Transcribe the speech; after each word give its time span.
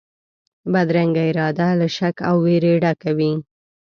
بدرنګه 0.73 1.23
اراده 1.29 1.67
له 1.79 1.87
شک 1.97 2.15
او 2.29 2.35
وېري 2.45 2.73
ډکه 2.83 3.11
وي 3.17 3.31